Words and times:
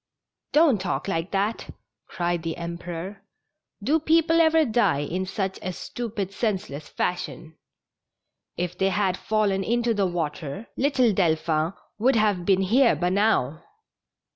''Don't 0.51 0.81
talk 0.81 1.07
like 1.07 1.29
that!" 1.29 1.69
cried 2.09 2.41
the 2.41 2.57
Emperor.'' 2.57 3.23
Do 3.83 3.99
peo 3.99 4.23
ple 4.23 4.41
ever 4.41 4.65
die 4.65 5.01
in 5.01 5.27
such 5.27 5.59
a 5.61 5.71
stupid, 5.71 6.33
senseless 6.33 6.89
fasliion? 6.89 7.53
If 8.57 8.75
they 8.75 8.89
had 8.89 9.15
fallen 9.15 9.63
into 9.63 9.93
the 9.93 10.07
water, 10.07 10.65
little 10.75 11.13
Delphin 11.13 11.73
would 11.99 12.15
have 12.15 12.45
been 12.47 12.63
here 12.63 12.95
by 12.95 13.09
now." 13.09 13.61